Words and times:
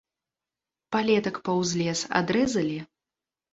Палетак 0.95 1.37
паўз 1.51 1.75
лес 1.83 1.99
адрэзалі? 2.23 2.83